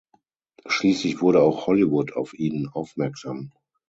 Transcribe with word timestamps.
Schließlich 0.65 1.21
wurde 1.21 1.43
auch 1.43 1.67
Hollywood 1.67 2.13
auf 2.13 2.33
ihn 2.33 2.67
aufmerksam. 2.67 3.51